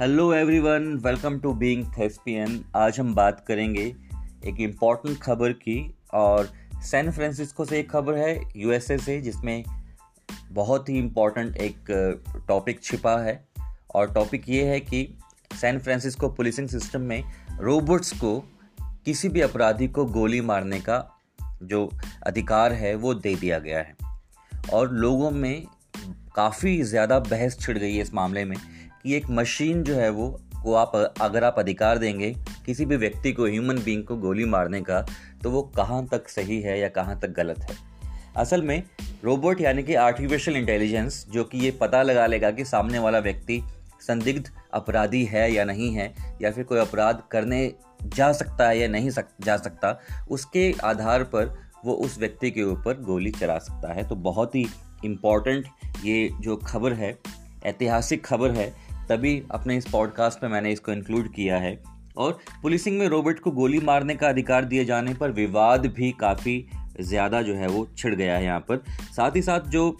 [0.00, 3.82] Hello everyone welcome to being thespian आज हम बात करेंगे
[4.46, 6.50] एक इंपॉर्टेंट खबर की और
[6.82, 9.64] सैन फ्रांसिस्को से एक खबर है यूएसए से, जिसमें
[10.52, 11.90] बहुत ही इंपॉर्टेंट एक
[12.48, 13.48] टॉपिक छिपा है।
[13.94, 15.02] और टॉपिक ये है कि
[15.60, 17.22] सैन फ्रांसिस्को पुलिसिंग सिस्टम में
[17.60, 18.38] रोबोट्स को
[19.04, 21.04] किसी भी अपराधी को गोली मारने का
[21.62, 21.88] जो
[22.26, 23.96] अधिकार है, वो दे दिया गया है।
[24.72, 25.66] और लोगों में
[26.34, 28.56] काफ़ी ज़्यादा बहस छिड़ गई है इस मामले में
[29.08, 33.32] कि एक मशीन जो है वो को आप अगर आप अधिकार देंगे किसी भी व्यक्ति
[33.32, 35.06] को ह्यूमन बींग को गोली मारने का
[35.42, 37.76] तो वो कहाँ तक सही है या कहाँ तक गलत है?
[38.36, 38.82] असल में
[39.24, 43.62] रोबोट यानी कि आर्टिफिशियल इंटेलिजेंस जो कि ये पता लगा लेगा कि सामने वाला व्यक्ति
[44.00, 48.88] संदिग्ध अपराधी है या नहीं है या फिर कोई अपराध करने जा सकता है या
[48.88, 53.92] नहीं सक, जा सकता उसके आधार पर वो उस व्यक्ति के ऊपर गोली चला सकता
[53.92, 54.66] है। तो बहुत ही
[55.04, 55.66] इंपॉर्टेंट
[56.04, 57.18] ये जो खबर है
[57.66, 61.78] ऐतिहासिक खबर है तभी अपने इस पॉडकास्ट में मैंने इसको इंक्लूड किया है।
[62.16, 66.64] और पुलिसिंग में रोबोट को गोली मारने का अधिकार दिए जाने पर विवाद भी काफ़ी
[67.00, 68.82] ज़्यादा जो है वो छिड़ गया है यहाँ पर।
[69.16, 69.96] साथ ही साथ जो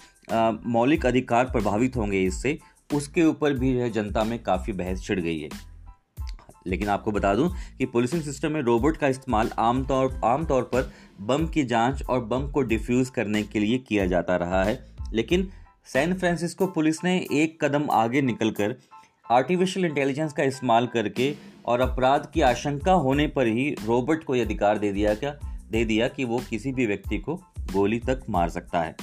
[0.67, 2.59] मौलिक अधिकार प्रभावित होंगे इससे,
[2.91, 5.48] उसके ऊपर भी जो है जनता में काफ़ी बहस छिड़ गई है।
[6.67, 11.47] लेकिन आपको बता दूँ कि पुलिसिंग सिस्टम में रोबोट का इस्तेमाल आमतौर आमतौर पर बम
[11.47, 14.79] की जाँच और बम को डिफ्यूज़ करने के लिए किया जाता रहा है।
[15.12, 15.48] लेकिन
[15.86, 18.77] सैन फ्रांसिस्को पुलिस ने एक कदम आगे निकलकर
[19.30, 21.34] आर्टिफिशियल इंटेलिजेंस का इस्तेमाल करके
[21.66, 25.30] और अपराध की आशंका होने पर ही रोबोट को यह अधिकार दे दिया क्या?
[25.70, 27.34] दे दिया कि वो किसी भी व्यक्ति को
[27.72, 28.94] गोली तक मार सकता है।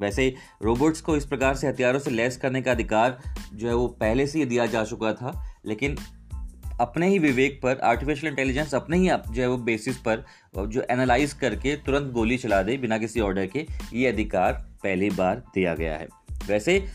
[0.00, 3.18] वैसे रोबोट्स को इस प्रकार से हथियारों से लैस करने का अधिकार
[3.54, 5.96] जो है वो पहले से ही दिया जा चुका था, लेकिन
[6.80, 10.24] अपने ही विवेक पर आर्टिफिशियल इंटेलिजेंस अपने ही जो है वो बेसिस पर
[10.58, 14.52] जो एनालाइज करके तुरंत गोली चला दे बिना किसी ऑर्डर के, ये अधिकार
[14.82, 16.08] पहली बार दिया गया है।
[16.48, 16.86] वैसे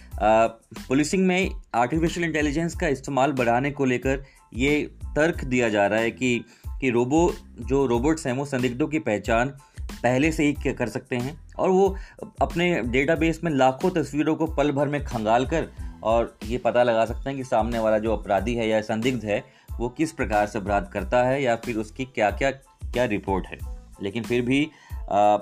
[0.88, 6.12] पुलिसिंग में आर्टिफिशियल इंटेलिजेंस का इस्तेमाल बढ़ाने को लेकर ये तर्क दिया जा रहा है
[6.12, 6.46] कि
[6.82, 9.50] कि रोबो जो रोबोट्स हैं वो संदिग्धों की पहचान
[9.82, 11.98] पहले से ही कर सकते हैं और वो
[12.42, 15.68] अपने डेटाबेस में लाखों तस्वीरों को पल भर में खंगाल कर
[16.04, 19.44] और ये पता लगा सकते हैं कि सामने वाला जो अपराधी है या संदिग्ध है
[19.78, 22.52] वो किस प्रकार से अपराध करता है या फिर उसकी क्या क्या
[22.92, 23.58] क्या रिपोर्ट है।
[24.02, 25.38] लेकिन फिर भी आ,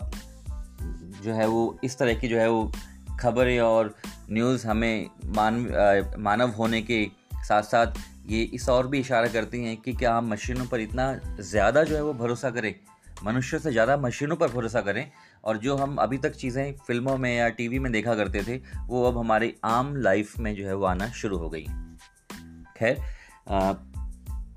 [1.24, 2.72] जो है वो इस तरह की जो है वो
[3.20, 3.96] खबरें और
[4.32, 5.56] न्यूज़ हमें मान
[6.20, 7.06] मानव होने के
[7.44, 11.14] साथ साथ ये इस और भी इशारा करती हैं कि क्या हम मशीनों पर इतना
[11.42, 12.74] ज़्यादा जो है वो भरोसा करें?
[13.24, 15.06] मनुष्य से ज़्यादा मशीनों पर भरोसा करें?
[15.44, 18.58] और जो हम अभी तक चीज़ें फ़िल्मों में या टीवी में देखा करते थे,
[18.88, 21.66] वो अब हमारी आम लाइफ में जो है वो आना शुरू हो गई।
[22.78, 23.02] खैर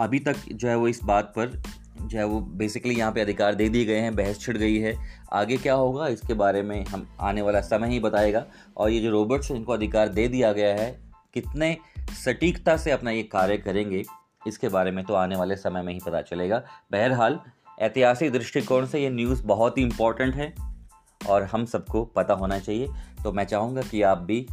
[0.00, 1.60] अभी तक जो है वो इस बात पर
[2.00, 4.94] जो है वो बेसिकली यहाँ पे अधिकार दे दिए गए हैं, बहस छिड़ गई है।
[5.32, 8.44] आगे क्या होगा, इसके बारे में हम आने वाला समय ही बताएगा।
[8.76, 10.90] और ये जो रोबोट्स हैं, इनको अधिकार दे दिया गया है,
[11.34, 11.76] कितने
[12.24, 14.02] सटीकता से अपना ये कार्य करेंगे,
[14.46, 16.62] इसके बारे में तो आने वाले समय में ही पता चलेगा।
[16.92, 17.38] बहरहाल,
[17.80, 20.52] ऐतिहासिक दृष्टिकोण से ये न्यूज़ बहुत ही इंपॉर्टेंट है,
[21.28, 22.88] और हम सबको पता होना चाहिए।
[23.24, 24.46] तो मैं चाहूँगा कि आप भी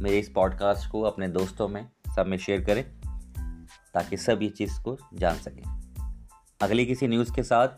[0.00, 1.84] मेरे इस पॉडकास्ट को अपने दोस्तों में
[2.16, 2.84] सब में शेयर करें,
[3.94, 5.85] ताकि सब ये चीज़ को जान सकें।
[6.62, 7.68] अगली किसी न्यूज़ के साथ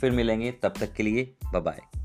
[0.00, 1.24] फिर मिलेंगे तब तक के लिए
[1.56, 1.99] बाय